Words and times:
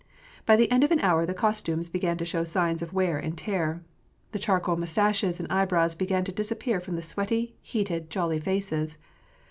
By 0.47 0.55
the 0.55 0.71
end 0.71 0.83
of 0.83 0.89
an 0.89 0.99
hour 1.01 1.27
the 1.27 1.33
costumes 1.35 1.87
began 1.87 2.17
to 2.17 2.25
show 2.25 2.43
signs 2.43 2.81
of 2.81 2.91
wear 2.91 3.19
and 3.19 3.37
tear. 3.37 3.83
The 4.31 4.39
charcoal 4.39 4.75
mustaches 4.75 5.39
and 5.39 5.47
eyebrows 5.51 5.93
began 5.93 6.23
to 6.23 6.31
disappear 6.31 6.79
from 6.79 6.95
the 6.95 7.03
sweaty, 7.03 7.55
heated, 7.61 8.09
jolly 8.09 8.39
faces. 8.39 8.97